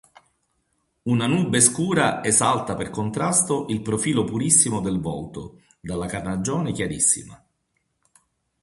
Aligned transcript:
Una 1.13 1.27
nube 1.27 1.61
scura 1.61 2.23
esalta 2.23 2.75
per 2.75 2.89
contrasto 2.89 3.67
il 3.69 3.83
profilo 3.83 4.23
purissimo 4.25 4.81
del 4.81 4.99
volto, 4.99 5.59
dalla 5.79 6.07
carnagione 6.07 6.71
chiarissima. 6.71 7.39